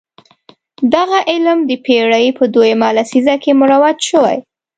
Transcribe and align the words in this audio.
دغه 0.93 1.19
علم 1.31 1.59
د 1.69 1.71
پېړۍ 1.85 2.25
په 2.37 2.43
دویمه 2.53 2.87
لسیزه 2.97 3.35
کې 3.43 3.51
مروج 3.59 3.97
شوی. 4.09 4.37